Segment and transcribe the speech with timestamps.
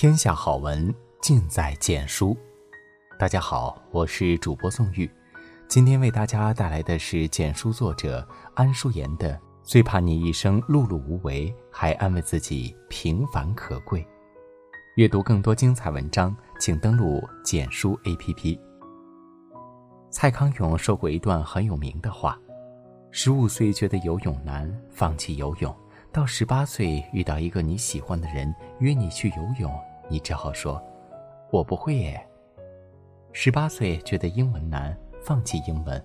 [0.00, 2.34] 天下好文尽在简书。
[3.18, 5.06] 大家好，我是主播宋玉，
[5.68, 14.00] 今天为大家带来的是简书作者安淑妍的《最怕你一生碌碌无为，还安慰自己平凡可贵》。
[14.94, 18.58] 阅读更多精彩文章，请登录简书 APP。
[20.10, 22.40] 蔡康永说过一段很有名的话：
[23.10, 25.76] 十五岁觉得游泳难，放弃游泳。
[26.10, 29.70] 到十八岁遇到一个你喜欢的人约你去游泳，
[30.10, 30.82] 你只好说
[31.50, 32.20] ：“我不会耶。”
[33.32, 35.98] 十八岁觉得英文难，放弃英文；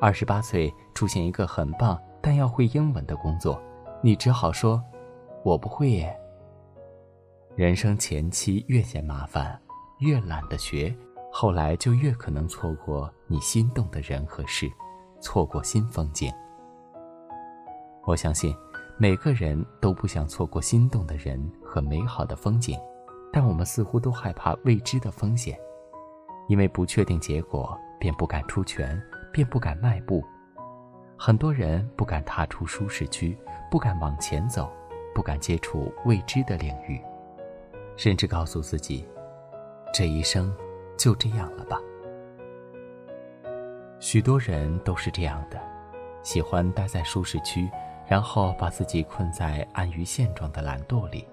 [0.00, 3.62] 二十八岁出现一个很棒但要会英文的工作，
[4.02, 4.82] 你只好说
[5.44, 6.14] ：“我不会耶。”
[7.54, 9.58] 人生前期越嫌麻烦，
[10.00, 10.94] 越懒得学，
[11.32, 14.68] 后来就越可能错过你心动的人和事，
[15.20, 16.30] 错过新风景。
[18.04, 18.52] 我相信。
[18.98, 22.80] 每个人都不想错过心动的人和美好的风景，
[23.36, 25.60] 但我们似乎都害怕未知的风险，
[26.48, 28.98] 因为不确定结果，便不敢出拳，
[29.30, 30.24] 便不敢迈步。
[31.18, 33.36] 很多人不敢踏出舒适区，
[33.70, 34.72] 不敢往前走，
[35.14, 36.98] 不敢接触未知的领域，
[37.94, 39.06] 甚至告诉自己，
[39.92, 40.50] 这一生
[40.96, 41.78] 就这样了吧。
[44.00, 45.60] 许多人都是这样的，
[46.22, 47.68] 喜欢待在舒适区。
[48.08, 51.26] 然后把自己困在安于现状的懒惰里，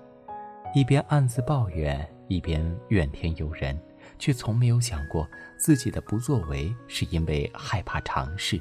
[0.76, 3.80] 一边暗自抱怨，一边怨天尤人，
[4.18, 8.60] 却从没有想过自己的不作为是因为害怕尝试。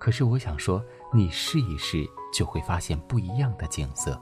[0.00, 0.84] 可是我想说，
[1.14, 4.20] 你试一试就会发现不一样的景色。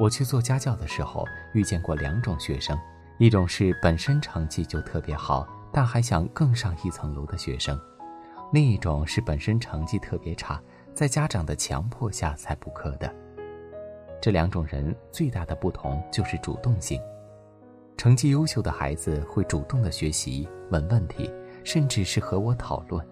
[0.00, 2.78] 我去做家教的时候，遇见过两种学生：
[3.18, 7.76] 一种是本身成绩就特别好，但还想更上一层楼的学生；
[8.50, 10.58] 另一种是本身成绩特别差。
[10.94, 13.14] 在家长的强迫下才补课的，
[14.24, 16.98] 这两种人最大的不同就是主动性。
[17.94, 21.30] 成绩优秀的孩子会主动的学习、问问题，
[21.62, 23.04] 甚至是和我讨论；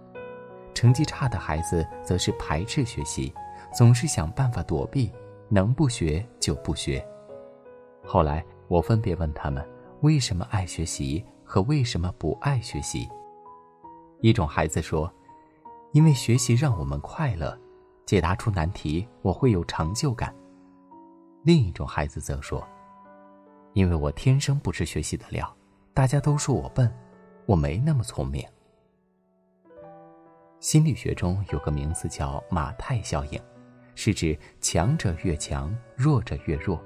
[0.73, 3.31] 成绩差的孩子则是排斥学习，
[3.75, 5.13] 总是想办法躲避，
[5.51, 7.07] 能不学就不学。
[8.03, 9.63] 后来我分别问他们
[10.01, 13.07] 为什么爱学习和为什么不爱学习。
[14.23, 15.13] 一种孩子说
[15.93, 17.55] ：“因为学习让我们快乐。”
[18.07, 20.35] 解答出难题，我会有成就感。
[21.45, 22.67] 另一种孩子则说
[23.75, 25.57] ：“因为我天生不是学习的料，
[25.93, 26.93] 大家都说我笨，
[27.47, 28.47] 我没那么聪明。”
[30.61, 33.43] 心理学中有个名词叫马太效应，
[33.97, 36.81] 是指强者越强，弱者越弱。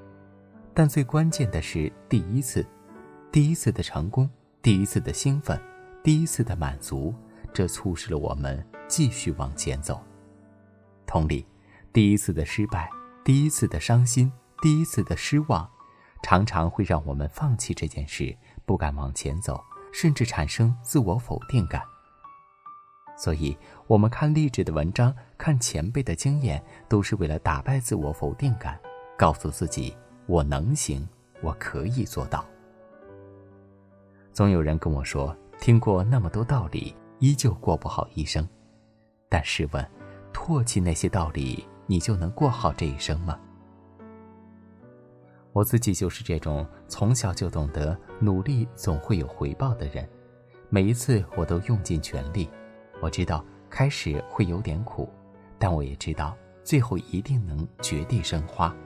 [0.73, 2.67] 但最关键的是第一次，
[3.31, 4.29] 第一次的成功，
[4.63, 5.61] 第一次的兴奋，
[6.03, 7.15] 第一次的满足，
[7.53, 10.03] 这促使了我们继续往前走。
[11.07, 11.47] 同理，
[11.93, 12.89] 第一次的失败，
[13.23, 15.69] 第一次的伤心，第一次的失望，
[16.23, 19.63] 常常会让我们放弃这件事，不敢往前走，
[19.93, 21.83] 甚至产生自我否定感。
[23.19, 23.57] 所以，
[23.87, 28.79] 我们看励志的文章，看前辈的经验，都是为了打败自我否定感，
[29.17, 29.97] 告诉自己
[30.27, 31.07] 我能行，
[31.43, 32.45] 我可以做到。
[34.33, 38.47] 总有人跟我说，听过那么多道理，依旧过不好一生。
[39.29, 39.91] 但试问？
[40.33, 43.41] 唾弃那些道理，你就能过好这一生吗？
[45.57, 50.07] 我自己就是这种从小就懂得努力总会有回报的人，
[50.69, 52.47] 每一次我都用尽全力。
[53.01, 55.09] 我知道开始会有点苦，
[55.59, 58.77] 但我也知道最后一定能绝地生花。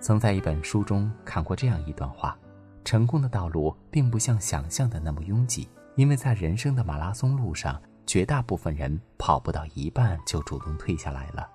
[0.00, 2.38] 曾在一本书中看过这样一段话：
[2.84, 5.66] 成功的道路并不像想象的那么拥挤，
[5.96, 7.80] 因为在人生的马拉松路上。
[8.04, 11.48] 绝大部分人跑不到一半就主动退下来了。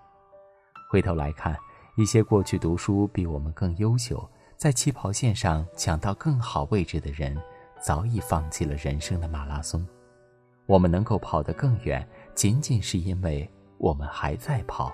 [0.90, 1.56] 回头来看，
[1.98, 4.24] 一些过去读书比我们更优秀，
[4.56, 7.36] 在起跑线上抢到更好位置的人，
[7.82, 9.84] 早已放弃了人生的马拉松。
[10.68, 13.50] 我们能够跑得更远，仅仅是因为
[13.80, 14.94] 我们还在跑，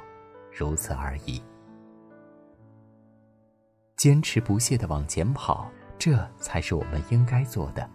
[0.50, 1.44] 如此而已。
[3.98, 5.69] 坚持不懈地往前跑，
[6.00, 7.86] 这才是我们应该做的。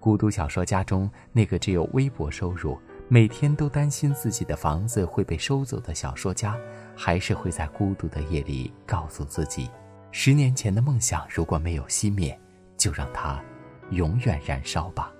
[0.00, 2.78] 孤独小说家中那个只有微薄收入、
[3.08, 6.58] 每天都担心自己的房子会被收走的小说家，
[6.96, 9.70] 还是会在孤独的夜里告诉自己：
[10.10, 12.38] 十年前的梦想如果没有熄灭，
[12.78, 13.42] 就让它
[13.90, 15.12] 永远燃烧吧。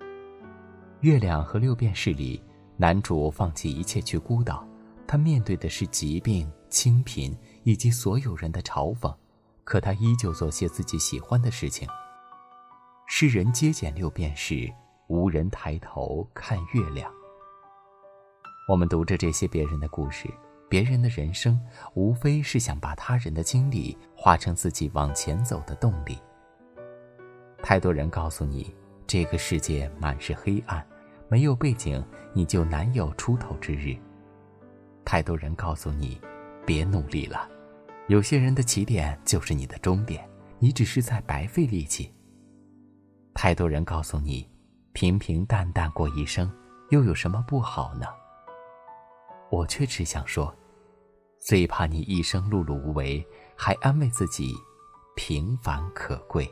[1.00, 2.42] 《月亮和六便士》里，
[2.76, 4.66] 男主放弃一切去孤岛，
[5.06, 9.14] 他面对的是疾病、清贫以及所有人的嘲讽，
[9.62, 11.88] 可他依旧做些自己喜欢的事情。
[13.06, 14.72] 世人皆捡六便士，
[15.12, 17.12] 无人抬头看月亮。
[18.66, 20.26] 我们读着这些别人的故事，
[20.70, 21.60] 别人的人生，
[21.92, 26.18] 无非是想把他人的经历化成自己往前走的动力。
[27.62, 28.74] 太多人告诉你，
[29.06, 30.82] 这个世界满是黑暗，
[31.28, 33.94] 没有背景你就难有出头之日。
[35.04, 36.18] 太多人告诉你，
[36.64, 37.46] 别努力了，
[38.08, 40.26] 有些人的起点就是你的终点，
[40.58, 42.10] 你只是在白费力气。
[43.34, 44.48] 太多人告诉你，
[44.92, 46.52] 平平淡淡过一生，
[46.90, 48.06] 又有什么不好呢？
[49.50, 50.54] 我却只想说。
[51.38, 54.54] 最怕你一生碌碌无为，还安慰自己
[55.16, 56.48] 平凡可贵。